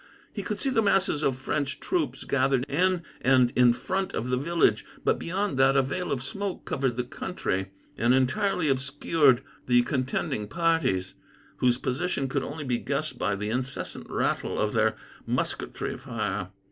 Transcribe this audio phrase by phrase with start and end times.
[0.33, 4.35] He could see the masses of French troops, gathered in and in front of the
[4.37, 9.83] village; but beyond that a veil of smoke covered the country, and entirely obscured the
[9.83, 11.13] contending parties,
[11.57, 14.95] whose position could only be guessed by the incessant rattle of their
[15.27, 16.49] musketry fire.